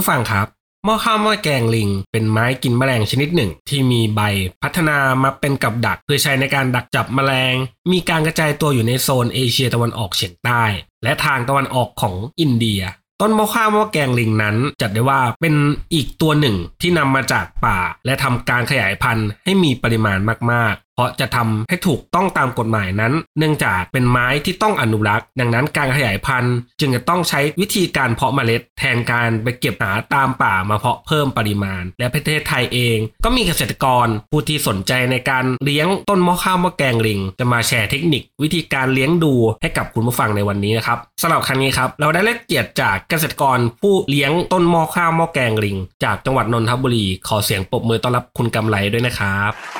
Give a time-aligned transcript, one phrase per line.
[0.00, 0.46] ผู้ฟังครับ
[0.84, 4.20] หม้อข้าวหม้อแกงลิง เป็นไม้กินแมลงชนิดหนึ่ง ที่มีใบ
[4.62, 7.54] พัฒนามาเป็นกับดัก เพื่อใช้ในการดักจับแมลง
[7.92, 10.62] มีการกระจายตัวอยู่ในโซนเอเชียตะวันออกเฉียงใต้
[11.04, 12.82] และทางตะวันออกของอินเดีย
[13.20, 15.54] ต้นหม้อข้าวหม้อแกงลิงนั้น จัดได้ว่าเป็น
[15.94, 20.18] อีกตัวหนึ่งที่นำมาจากป่า และทำการขยายพันธุ์ให้มีปริมาณ
[20.52, 49.79] มาก ราะจะทำให้ถูกต้องตามกฎหมายนั้น เนื่องจากเป็นไม้ที่ต้องอนุรักษ์ ดังนั้นการขยายพันธุ์ จึงจะต้องใช้วิธีการเพาะเมล็ด แทนการไปเก็บหาตามป่ามาเพาะเพิ่มปริมาณ และประเทศไทยเอง ก็มีเกษตรกรผู้ที่สนใจในการเลี้ยงต้นม้อข้าวม้อแกงลิง จะมาแชร์เทคนิค วิธีการเลี้ยงดูให้กับคุณผู้ฟังในวันนี้นะครับสำหรับครั้งนี้ครับเราได้รับเกียรติจากเกษตรกรผู้เลี้ยงต้นม้อข้าวมอแกงลิง จากจังหวัดนนทบุรี ขอเสียงปรบมือต้อนรับคุณกำไรด้วยนะครับ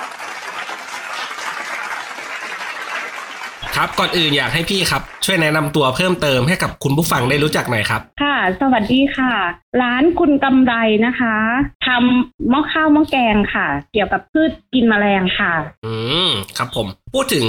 [3.77, 9.33] ครับก่อนอื่นอยากให้พี่ครับ ช่วยแนะนำตัวเพิ่มเติมให้กับคุณผู้ฟังได้รู้จักหน่อยครับ ค่ะ สวัสดีค่ะ
[9.83, 10.75] ร้านคุณกำไร
[11.06, 11.36] นะคะ
[11.86, 15.52] ทำหม้อข้าวหม้อแกงค่ะ เกี่ยวกับพืชกินแมลงค่ะ
[15.84, 15.94] อื
[16.28, 17.47] มครับผม พูดถึง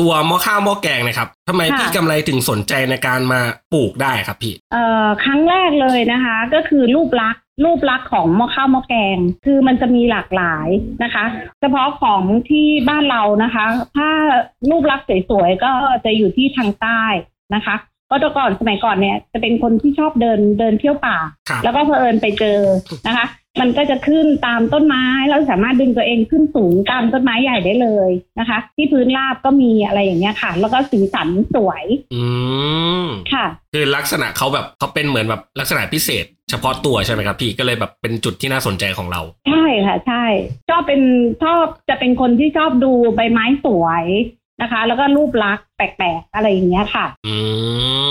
[0.00, 3.40] ตัวหม้อข้าวหม้อแกงนะครับทำไมค่ะพี่กำไรถึงสนใจในการมา
[3.72, 10.68] ปลูกได้ครับพี่เอ่อครั้งแรกเลยนะคะ ก็คือรูปลักษณ์รูปลักษณ์ของหม้อข้าวหม้อแกง คือมันจะมีหลากหลาย
[11.02, 11.24] นะคะ
[11.60, 14.10] เฉพาะของที่บ้านเรานะคะ ถ้า
[14.70, 15.72] รูปลักษณ์สวยๆก็
[16.04, 17.02] จะอยู่ที่ทางใต้
[17.54, 17.76] นะคะ
[18.10, 21.16] ก็แต่ก่อนสมัยก่อนเนี่ยจะเป็นคนที่ชอบเดินเดินเที่ยวป่า
[21.48, 22.58] ครับแล้วก็เพอเอิญไปเจอ
[23.06, 23.26] นะคะ
[23.60, 32.24] มันก็จะขึ้นตามต้นไม้แล้วสามารถดึงตัวเองขึ้นสูงตามต้นไม้ใหญ่ได้เลยนะคะ ที่พื้นราบก็มีอะไรอย่างเงี้ยค่ะ แล้วก็สีสันสวย อื
[33.04, 40.24] มค่ะ คือลักษณะเขาแบบเขาเป็นเหมือนแบบลักษณะพิเศษ เฉพาะตัวใช่ไหมครับพี่ก็เลยแบบเป็นจุดที่น่าสนใจของเรา ใช่ค่ะ ใช่
[40.68, 41.02] ชอบเป็น
[41.44, 44.04] ชอบจะเป็นคนที่ชอบดูใบไม้สวย
[44.62, 47.36] นะคะ แล้วก็รูปลักษณ์แปลกๆอะไรอย่างเงี้ยค่ะ อื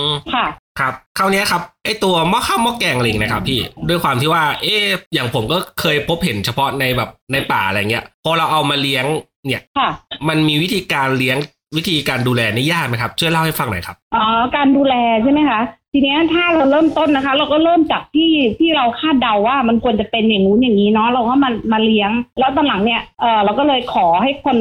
[0.08, 0.46] มค่ะ
[0.80, 9.06] ครับคราวเนี้ยครับไอตัวหม้อข้าวหม้อแกงลิงนะครับพี่ด้วยความที่ว่า เอ๊ะอย่างผมก็เคยพบเห็นเฉพาะในแบบในป่าอะไรเงี้ยพอเราเอามาเลี้ยง
[9.46, 9.90] เนี่ยค่ะ
[10.30, 11.38] มันมีวิธีการเลี้ยง
[11.78, 14.24] วิธีการดูแลนี่ยากไหมครับช่วยเล่าให้ฟังหน่อยครับอ๋อ
[14.56, 15.62] การดูแลใช่ไหมคะ
[15.94, 24.58] ทีเนี้ยถ้าเราเริ่มต้นนะคะ เราก็เริ่มจากที่ที่เราคาดเดาว่ามันควรจะเป็นอย่างนู้นอย่างนี้เนาะเราก็มามาเลี้ยง แล้วตอนหลังเนี่ยเออเราก็เลยขอให้คน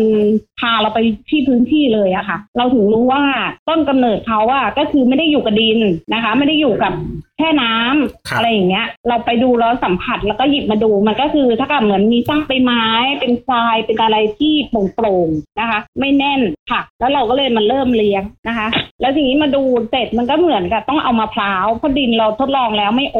[0.60, 0.98] พาเราไป
[1.30, 3.22] ที่พื้นที่เลยอะค่ะ เราถึงรู้ว่า
[3.68, 5.78] ต้นกำเนิดเขาอะก็คือไม่ได้อยู่กับดิน
[6.14, 6.92] นะคะ ไม่ได้อยู่กับ
[7.38, 12.84] แค่น้ำครับอะไรอย่างเงี้ย เราไปดูแล้วสัมผัสแล้วก็หยิบมาดูมันก็คือถ้ากับเหมือนมีซากใบไม้
[13.20, 16.40] เป็นทรายเป็นอะไรที่โปร่งๆนะคะ ไม่แน่น
[16.70, 18.66] ค่ะ แล้วเราก็เลยมาเริ่มเลี้ยงนะคะ
[19.00, 23.18] แล้วทีนี้มาดูเสร็จมันก็เหมือนกับต้องเอามะพร้าวเพราะดินเราทดลองแล้วไม่โอ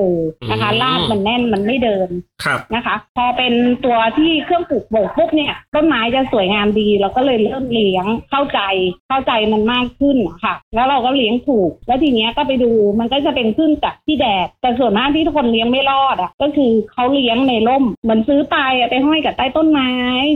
[0.51, 2.09] นะคะอืมรากมันแน่นมันไม่เดิน
[2.45, 3.53] ครับนะคะ พอเป็น
[3.85, 8.61] ตัวที่เครื่องปลูกโบกปุ๊บเนี่ยต้นไม้จะสวยงามดีเราก็เลยเริ่มเลี้ยงเข้าใจ
[9.09, 12.71] เข้าใจมันมากขึ้นอะค่ะ แล้วเราก็เลี้ยงถูก แล้วทีเนี้ยก็ไปดู
[13.01, 19.91] มันก็จะเป็นขึ้นจากที่แดดแต่ส่วนมากที่ทุกคนเลี้ยงไม่รอดอะก็คือเขาเลี้ยงในร่มเหมือนซื้อไปอะไปห้อยกับใต้ต้นไม้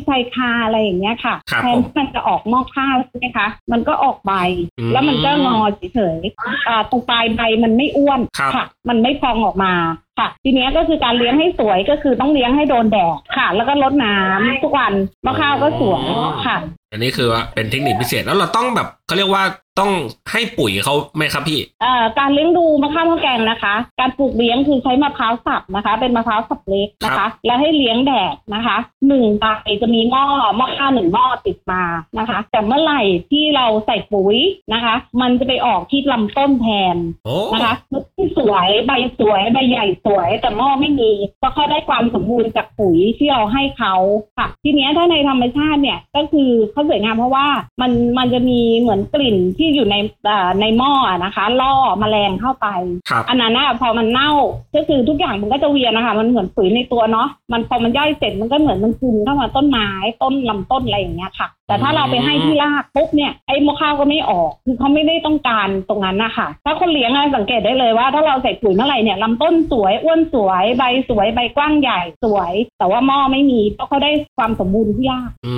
[0.09, 4.33] ชายคาอะไรอย่างเงี้ยค่ะครับแทนผมที่มันจะออกนอกข้าวใช่ไหมคะ มันก็ออกใบ
[4.79, 5.59] อืมแล้วมันก็งอ
[5.95, 9.73] เฉยๆอ่าตรงปลายใบมันไม่อ้วนครับค่ะ มันไม่พองออกมา
[10.21, 14.93] ค่ะ ทีเนี้ยก็คือการเลี้ยงให้สวยก็คือต้องเลี้ยงให้โดนแดดค่ะ แล้วก็รดน้ำทุกวัน
[15.27, 16.05] มะข้าวก็สวย
[16.47, 16.57] ค่ะ
[16.93, 19.43] อันนี้คือว่าเป็นเทคนิคพิเศษแล้วเราต้องแบบเขาเรียกว่า
[19.81, 19.93] ต้อง
[20.33, 28.77] ให้ปุ๋ยเขาไหมครับพี่เอ่อการเลี้ยงดูมะข้าวมะแกงนะคะ การปลูกเลี้ยงคือใช้มะพร้าวสับนะคะ เป็นมะพร้าวสับเล็กนะครัคะบแล้วให้เลี้ยงแดดนะคะ
[29.09, 29.45] หนึ่งใบ
[29.83, 30.25] จะมีหม้อ
[30.57, 31.83] หม้อข้าวหนึ่งหม้อติดมา
[32.19, 34.37] นะคะ แต่เมื่อไหร่ที่เราใส่ปุ๋ย
[34.73, 37.75] นะคะ มันจะไปออกที่ลำต้นแทนโอ้นะคะ
[38.17, 43.95] ที่สวยใบสวยใบใหญ่สวยแต่หม้อไม่มีเพราะเขาได้ความสมบูรณ์จากปุ๋ยที่เราให้เขา
[44.39, 47.47] ค่ะ ทีเนี้ยถ้าในธรรมชาติเนี่ยก็คือเขาสวยงามเพราะว่า
[47.81, 49.97] มันมันจะมีเหมือนกลิ่นที่อยู่ใน
[50.29, 52.67] อ่าในหม้ออะนะคะ ล่อแมลงเข้าไป
[53.11, 54.31] ครับอันนั้นนะพอมันเน่า
[54.75, 59.89] ก็คือทุกอย่างมันก็จะเวียนนะคะ มันเหมือนปุ๋ยในตัวเนาะมันพอมันย่อยเสร็จมันก็เหมือนมันซึมเข้ามาต้นไม้
[60.23, 75.55] ต้นลำต้นอะไรอย่างเงี้ยค่ะ แต่ถ้าเราไปให้ที่รากปุ๊บเนี่ยไอ้มะข้าวก็ไม่ออกคือเขาไม่ได้ต้องการตรงนั้นนะคะถ้าคนเลี้ยงอะสังเกตได้เลยว่า ถ้าเราใส่ปุ๋ยเมื่อไหร่เนี่ยลำต้นสวยอ้วนสวยใบสวยใบกว้างใหญ่สวย แต่ว่าหม้อไม่มีเพราะเขาได้ความสมบูรณ์ที่ยากอื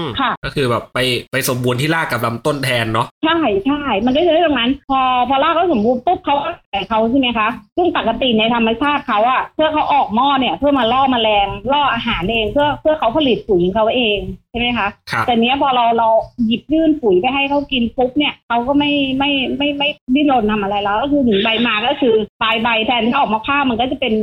[0.00, 0.98] มค่ะ ก็คือแบบไป
[1.32, 14.18] ไปสมบูรณ์ที่รากกับลำต้นแทนเนาะใช่ใช่มันก็จะได้ตรงนั้น พอพอรากเขาสมบูรณ์ปุ๊บเขาก็ใส่ เขาใช่ไหมคะซึ่งปกติในธรรมชาติเขาอะเพื่อเขาออกหม้อเนี่ยเพื่อมาล่อแมลงล่ออาหารเองเพื่อเพื่อเขาผลิตปุ๋ยของเขาเอง
[14.50, 16.08] ใช่ไหมคะครับแต่เนี้ยพอเราเรา
[16.46, 24.14] หยิบยื่นปุ๋ยไปให้เขากินปุ๊บเนี่ยเขาก็ไม่ไม่ไม่ไม่ดิ้นรนทำอะไรแล้วก็คือหนึ่งใบมาก็คือปลายใบแทนที่ออกมาข้าวมันก็จะเป็น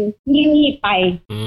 [0.54, 0.90] งีบๆไป
[1.32, 1.40] อื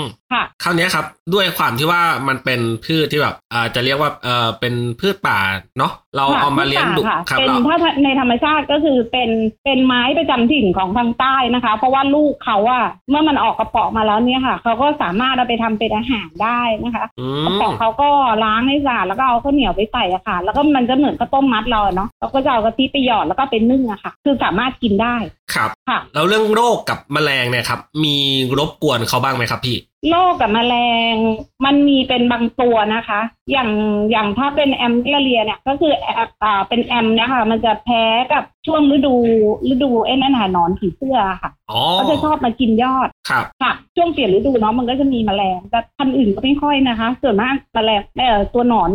[0.00, 1.04] มค่ะคราวเนี้ยครับ
[1.34, 5.38] ด้วยความที่ว่ามันเป็นพืชที่แบบอ่าจะเรียกว่าเออเป็นพืชป่า
[5.78, 9.30] เนาะเราค่ะเอามาเลี้ยงดูค่ะครับเป็นเราถ้าในธรรมชาติก็คือเป็น
[9.64, 18.08] เป็นไม้ประจำถิ่นของทางใต้นะคะ เพราะว่าลูกเขาอะเมื่อมันออกกระป๋องมาแล้วเนี่ยค่ะเขาก็สามารถเอาไปทำเป็นอาหารได้นะคะอืกระมป๋องเขาก็
[18.44, 25.16] ล้างให้สะอาดแล้วก็เอาข้าวเหนียวไปใส่อะค่ะ แล้วก็มันจะเหมือนข้าวต้มมัดเราเนาะเราก็จะเอากะทิไปหยอดแล้วก็เป็นนึ่งอะค่ะ คือสามารถกินได้
[25.54, 28.16] ครับค่ะแล้วเรื่องโรคกับแมลงเนี่ยครับมี
[28.58, 29.76] รบกวนเขาบ้างไหมครับพี่
[30.10, 30.74] โรคกับแมล
[31.12, 31.14] ง
[31.64, 33.20] มันมีเป็นบางตัวนะคะ
[33.52, 33.70] อย่าง
[34.10, 39.14] อย่างถ้าเป็นแอมเเรียเนี่ยก็คือแอมอ่าเป็นแอมเนะคะมันจะแพ้กับช่วงฤดู
[39.72, 48.90] ฤดูไอ้นั่นน่ะหนอนผีเสื้อค่ะอ๋อเขาจะชอบมากินยอดครับค่ะช่วงเปลี่ยนฤดูเนาะมันก็จะมีแมลงแต่พันธุ์อื่นก็ไม่ค่อยนะคะ ส่วนมากแมลงเอ่อตัวหนอน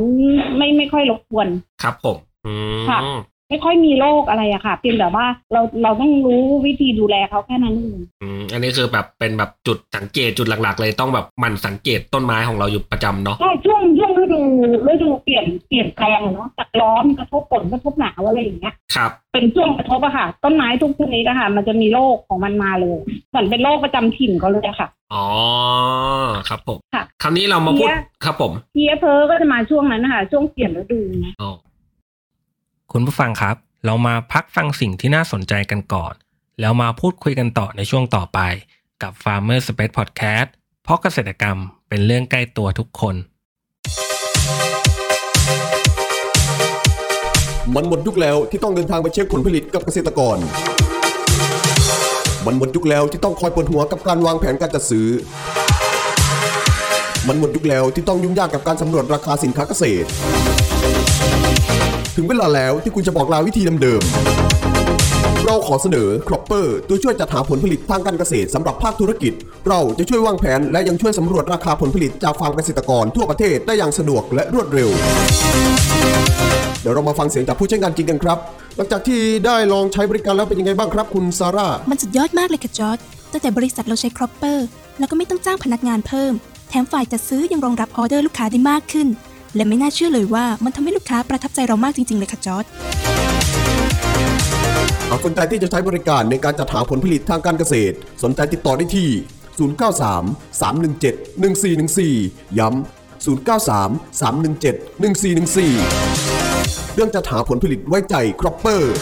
[0.57, 1.47] ไม่ไม่ค่อยรบกวน
[1.83, 2.99] ครับผมอืมค่ะ
[3.51, 14.39] ไม่ค่อยมีโรคอะไรอะค่ะเพียงแต่ว่าเราเราต้องรู้วิธีดูแลเขาแค่นั้นเองอืมอันนี้คือแบบเป็นแบบจุดสังเกตจุดหลักๆ เลยต้องแบบหมันสังเกตต้นไม้ของเราอยู่ประจำเนาะใช่ช่วงช่วงฤดู
[14.91, 22.99] ฤดูเปลี่ยนเปลี่ยนแปลงอะเนาะจากร้อนกระทบฝนกระทบหนาวอะไรอย่างเงี้ยครับเป็นช่วงกระทบอะค่ะ ต้นไม้ทุกชนิดอะค่ะ มันจะมีโรคของมันมาเลย
[23.29, 25.27] เหมือนเป็นโรคประจำถิ่นเขาเลยอะค่ะอ๋อ
[26.49, 31.51] ครับผมค่ะคราวนี้เรามาพูดเนี่ยครับผมเพียเพอก็จะมาช่วงนั้นนะคะช่วงเปลี่ยนฤดูนะอ๋อ
[32.95, 33.55] คุณผู้ฟังครับ
[33.85, 36.13] เรามาพักฟังสิ่งที่น่าสนใจกันก่อน
[36.59, 38.39] แล้วมาพูดคุยกันต่อในช่วงต่อไป
[39.01, 40.47] กับ Farmer Space Podcast
[40.83, 41.57] เพราะเกษตรกรรม
[41.89, 43.15] เป็นเรื่องใกล้ตัวทุกคน
[47.75, 50.37] มันหมดยุคแล้วที่ต้องเดินทางไปเช็คผลผลิตกับเกษตรกร
[52.45, 55.07] มันหมดยุคแล้วที่ต้องคอยปวดหัวกับการวางแผนการจัดซื้อ
[57.27, 60.07] มันหมดยุคแล้วที่ต้องยุ่งยากกับการสำรวจราคาสินค้าเกษตร
[62.15, 69.33] ถึงเวลาแล้วที่คุณจะบอกลาวิธีเดิมๆ เราขอเสนอ Cropper ตัวช่วยจัดหาผลผลิตทางการเกษตรสำหรับภาคธุรกิจ
[69.67, 74.89] เราจะช่วยวางแผนและยังช่วยสำรวจราคาผลผลิตจากฟาร์มเกษตรกรทั่วประเทศได้อย่างสะดวกและรวดเร็ว
[76.81, 78.37] เดี๋ยวเรามาฟังเสียงจากผู้ใช้งานจริงกันครับ
[78.75, 82.97] หลังจากที่ได้ลองใช้บริการแล้วเป็นยังไงบ้างครับ คุณซาร่า มันสุดยอดมากเลยค่ะจอร์ด
[83.31, 84.65] ตั้งแต่บริษัทเราใช้ครอปเปอร์
[84.99, 86.33] แล้วก็ไม่ต้องจ้างพนักงานเพิ่ม
[86.69, 89.07] แถมฝ่ายจัดซื้อยังรองรับออเดอร์ลูกค้าได้มากขึ้น
[89.55, 92.65] และไม่น่าเชื่อเลยว่ามันทำให้ลูกค้าประทับใจเรามากจริง ๆ เลยค่ะจอร์ด
[95.09, 99.09] หากสนใจที่จะใช้บริการในการจัดหาผลผลิตทางการเกษตร สนใจติดต่อได้ที่
[99.61, 108.93] 093 317 1414 ย้ำ 093 317 1414 เรื่องจัดหาผลผลิตไว้ใจครอปเปอร์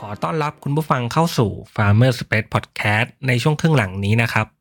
[0.00, 4.59] ขอต้อนรับคุณผู้ฟังเข้าสู่ Farmer Space Podcast ในช่วงครึ่งหลังนี้นะครับ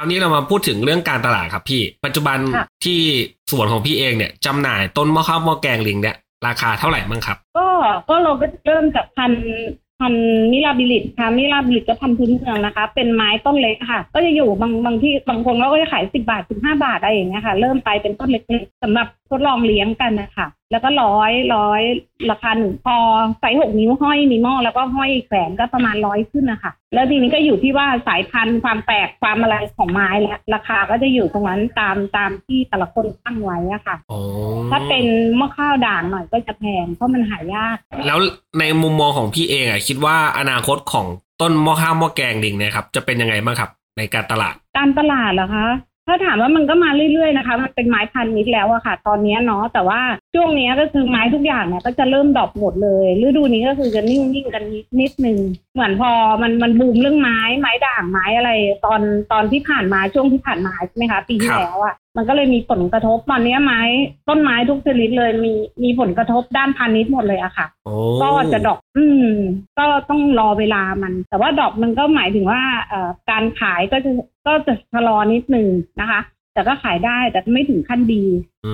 [0.00, 2.98] คราวนี้เรามาพูดถึงเรื่องการตลาดครับพี่ ปัจจุบันค่ะที่
[3.50, 6.16] สวนของพี่เองเนี่ยจำหน่ายต้นหม้อข้าวหม้อแกงลิงเนี่ย
[6.46, 7.66] ราคาเท่าไหร่บ้างครับ ก็
[8.08, 9.44] ก็เราก็เริ่มจากพันธุ์
[10.00, 21.82] พันธุ์ mirabilis ค่ะ mirabilis ก็พันธุ์พื้นเมืองนะคะ เป็นไม้ต้นเล็กค่ะ ก็จะอยู่บางบางที่บางคนเราก็จะขายสิบาทสิบห้าบาทอะไรอย่างเงี้ยค่ะ เริ่มไปเป็นต้นเล็กๆสำหรับทดลองเลี้ยงกันนะคะ แล้วก็ร้อยร้อย
[22.30, 22.96] ราคาหนึ่งพอ
[23.40, 34.20] ไซส์หกนิ้วห้อยมีหม้อแล้วก็ห้อยแขวนก็ประมาณร้อยขึ้นนะคะแล้วทีนี้ก็อยู่ที่ว่าสายพันธุ์ความแปลกความอะไรของไม้และราคาก็จะอยู่ตรงนั้นตามตามที่แต่ละคนตั้งไว้อะค่ะอ๋อ
[34.70, 35.04] ถ้าเป็น
[35.40, 38.18] มะข้าวด่างหน่อยก็จะแพงเพราะมันหายาก แล้ว
[38.58, 41.06] ในมุมมองของพี่เองอะคิดว่าอนาคตของ
[41.40, 45.66] ต้นหม้อข้าวหม้อแกงลิงเนี่ยครับจะเป็นยังไงบ้างครับในการตลาด การตลาดเหรอคะ
[46.12, 50.00] ถ้าถามว่ามันก็มาเรื่อยๆนะคะ มันเป็นไม้พันธุ์นิดแล้วอะค่ะ ตอนเนี้ยเนาะแต่ว่า
[50.34, 55.38] ช่วงเนี้ยก็คือไม้ทุกอย่างเนี่ยก็จะเริ่มดรอปหมดเลยฤดูนี้ก็คือจะนิ่งๆกันนิดนิดนึง
[55.74, 56.10] เหมือนพอ
[56.42, 58.50] มันมันบูมเรื่องไม้ไม้ด่างไม้อะไร
[58.86, 59.00] ตอน
[59.32, 63.80] ตอนที่ผ่านมาช่วงที่ผ่านมาใช่ไหมคะ ปีที่ครับแล้วอะ มันก็เลยมีผลกระทบตอนเนี้ยไม้
[64.28, 65.52] ต้นไม้ทุกชนิดเลยมี
[65.82, 69.30] มีผลกระทบด้านพาณิชย์หมดเลยอะค่ะโอ้ก็จะดรอก อืม
[69.78, 74.10] ก็ต้องรอเวลามัน แต่ว่าดรอกมันก็หมายถึงว่าเอ่อการขายก็จะ
[74.46, 75.66] ก็จะชะลอนิดนึง
[76.00, 76.20] นะคะ
[76.54, 78.24] แต่ก็ขายได้แต่ไม่ถึงขั้นดี
[78.66, 78.72] อื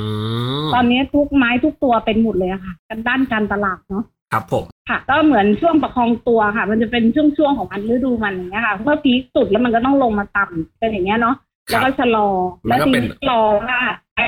[0.65, 11.37] มตอนนี้ทุกไม้ทุกตัวเป็นหมดเลยอะค่ะกันด้านการตลาดเนาะครับผมค่ะ ก็เหมือนช่วงประคองตัวค่ะ มันจะเป็นช่วงๆของมันฤดูมันอย่างเงี้ยค่ะเมื่อพีคสุดแล้วมันก็ต้องลงมาต่ำเป็นอย่างเงี้ยเนาะ
[11.71, 12.29] แล้วก็ชะลอ
[12.71, 13.79] มัแล้นวก็ทีเป็นนี้รอว่า
[14.17, 14.25] ไอ้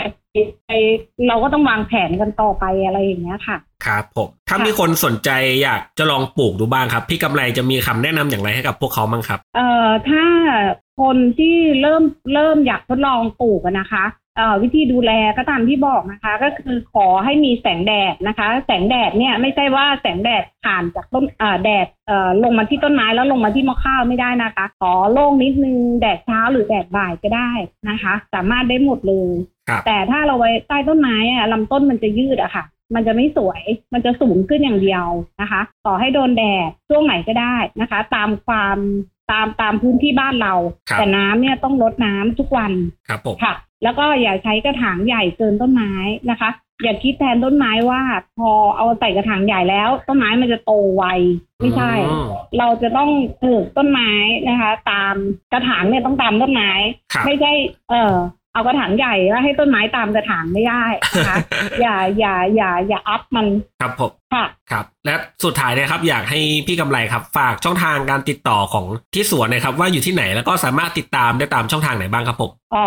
[0.67, 0.79] ไอ้
[1.29, 5.31] เราก็ต้องวางแผนกันต่อไปอะไรอย่างเงี้ยค่ะ ครับผมถ้าค่ะมีคนสนใจ
[5.63, 10.25] อยากจะลองปลูกดูบ้างครับ พี่กำไรจะมีคำแนะนำอย่างไรให้กับพวกเขาบ้างครับ เอ่อถ้า
[11.01, 12.03] คนที่เริ่ม
[12.35, 14.28] เริ่มอยากทดลองปลูกอะนะคะเอ่อ
[14.63, 27.51] วิธีดูแลก็ตามที่บอกนะคะ ก็คือขอให้มีแสงแดดนะคะ แสงแดดเนี่ยไม่ใช่ว่าแสงแดดผ่านจากต้นเอ่อแดดเอ่อลงมาที่ต้นไม้แล้วลงมาที่มะข้าวไม่ได้นะคะ ขอโล่งนิดนึงแดดเช้าหรือแดดบ่ายก็ได้
[27.89, 29.31] นะคะ สามารถได้หมดเลย
[29.69, 32.65] ครับแต่ถ้าเราไว้ใต้ต้นไม้อะลำต้นมันจะยืดอะค่ะ
[32.95, 35.05] มันจะไม่สวย มันจะสูงขึ้นอย่างเดียว
[35.41, 38.79] นะคะ ต่อให้โดนแดดช่วงไหนก็ได้นะคะ ตามความ
[39.31, 40.55] ตามตามพื้นที่บ้านเรา
[40.91, 42.73] ครับแต่น้ำเนี่ยต้องลดน้ำทุกวัน
[43.09, 45.93] ครับผมค่ะ แล้วก็อย่าใช้กระถางใหญ่เกินต้นไม้
[46.31, 46.51] นะคะ
[46.83, 48.03] อย่าคิดแทนต้นไม้ว่า
[48.39, 51.05] พอเอาใส่กระถางใหญ่แล้ว ต้นไม้มันจะโตไว
[51.61, 52.27] ไม่ใช่อืม
[52.59, 53.11] เราจะต้อง
[53.43, 54.11] ปลูกต้นไม้
[54.49, 55.15] นะคะ ตาม
[55.53, 56.71] กระถางเนี่ยต้องตามต้นไม้
[57.13, 57.53] ครับไม่ใช่
[57.91, 58.15] เออ
[58.59, 60.85] เอากระถางใหญ่แล้วให้ต้นไม้ตามกระถางไม่ได้
[61.19, 61.37] นะคะ
[61.81, 63.47] อย่าอย่าอย่าอย่าอัพมัน
[63.81, 72.87] ครับผมค่ะครับ และสุดท้ายนะครับ อยากให้พี่กำไรครับ ฝากช่องทางการติดต่อของที่สวนนะครับ ว่าอยู่ที่ไหนแล้วก็สามารถติดตามได้ตามช่องทางไหนบ้างครับผมอ๋อ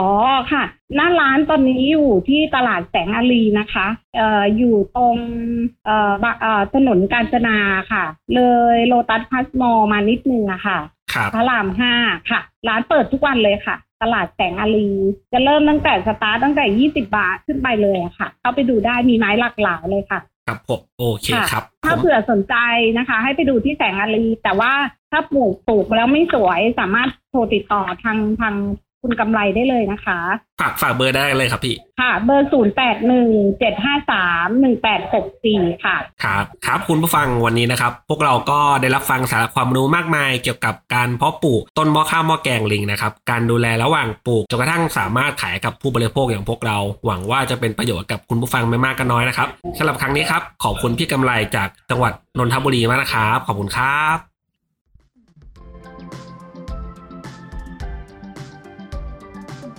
[0.51, 0.63] ค่ะ
[0.96, 3.88] หน้าร้านตอนนี้อยู่ที่ตลาดแสงอารีนะคะ
[4.18, 5.16] เอ่ออยู่ตรง
[5.86, 7.58] เอ่อบะเอ่อถนนกาญจนา
[7.92, 8.04] ค่ะ
[8.36, 8.42] เล
[8.75, 10.80] ยโลตัส Plus Mall มานิดนึงอะค่ะ
[11.13, 11.94] ครับพระรามห้า
[12.30, 14.89] ค่ะ ร้านเปิดทุกวันเลยค่ะ ตลาดแสงอารี
[15.34, 22.55] จะเริ่มตั้งแต่สตาร์ตตั้งแต่ 20 บาทขึ้นไปเลยอะค่ะ เข้าไปดูได้มีไม้หลากหลายเลยค่ะครับผมโอเคครับ ถ้าผมเผื่อสนใจ
[22.98, 24.72] นะคะ ให้ไปดูที่แสงอารีแต่ว่า
[25.12, 28.55] ถ้าปลูกปลูกแล้วไม่สวยสามารถโทรติดต่อทางทาง
[29.03, 30.20] คุณกำไรได้เลยนะคะ
[30.62, 33.29] ฝากฝากเบอร์ได้เลยครับพี่ ค่ะ เบอร์ศูนย์แปดหนึ่ง
[33.60, 54.30] เจ็ดห้าสามหนึ่งแปดหกสี่ค่ะ ครับครับคุณผู้ฟังวันนี้นะครับ พวกเราก็ได้รับฟังสาระความรู้มากมายเกี่ยวกับการเพาะปลูกต้นหม้อข้าวหม้อแกงลิงนะครับ การดูแลระหว่างปลูกจนกระทั่งสามารถขายกับผู้บริโภคอย่างพวกเรา หวังว่าจะเป็นประโยชน์กับคุณผู้ฟังไม่มากก็น้อยนะครับสำหรับครั้งนี้ครับขอบคุณพี่กำไรจากจังหวัดนนทบุรีมากนะครับขอบคุณครับ